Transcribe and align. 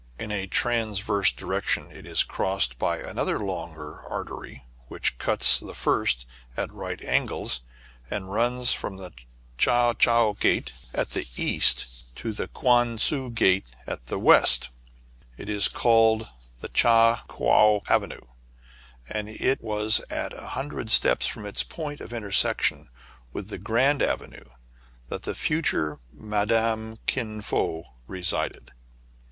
In 0.17 0.31
a 0.31 0.47
transverse 0.47 1.31
direction 1.31 1.91
it 1.91 2.07
is 2.07 2.23
crossed 2.23 2.79
by 2.79 2.97
another 2.97 3.37
longer 3.39 4.01
artery, 4.09 4.65
which 4.87 5.19
cuts 5.19 5.59
the 5.59 5.75
first 5.75 6.25
at 6.57 6.71
a 6.71 6.73
right 6.73 6.99
angle, 7.05 7.51
and 8.09 8.33
runs 8.33 8.73
from 8.73 8.97
the 8.97 9.13
Cha 9.59 9.93
Çoua 9.93 10.39
Gate 10.39 10.71
2\ 10.85 10.85
IS6 10.87 10.89
TRIBULATIONS 10.89 10.91
OF 10.93 10.97
A 10.97 10.97
CHINAMAN. 10.97 11.13
the 11.13 11.43
east 11.43 12.15
to 12.15 12.33
the 12.33 12.47
Couan 12.47 12.97
Tsu 12.97 13.29
Gate 13.29 13.65
at 13.85 14.07
the 14.07 14.17
west. 14.17 14.69
It 15.37 15.47
is 15.47 15.67
called 15.67 16.31
Cha 16.73 17.23
Coua 17.29 17.87
Avenue; 17.87 18.25
and 19.07 19.29
it 19.29 19.61
was 19.61 20.01
at 20.09 20.33
a 20.33 20.47
hun 20.47 20.69
dred 20.69 20.89
steps 20.89 21.27
from 21.27 21.45
its 21.45 21.61
point 21.61 22.01
of 22.01 22.11
intersection 22.11 22.89
with 23.31 23.63
Grand 23.63 24.01
Avenue 24.01 24.45
that 25.09 25.21
the 25.21 25.35
future 25.35 25.99
Madame 26.11 26.97
Kin 27.05 27.39
Fo 27.43 27.83
resided. 28.07 28.71